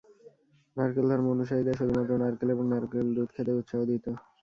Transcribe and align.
নারকেল 0.77 1.05
ধর্ম 1.11 1.25
অনুসারীদের 1.35 1.77
শুধুমাত্র 1.79 2.11
নারকেল 2.21 2.49
এবং 2.51 2.65
নারকেল 2.69 3.07
দুধ 3.15 3.29
খেতে 3.35 3.51
উৎসাহ 3.59 3.81
দিতো। 3.89 4.11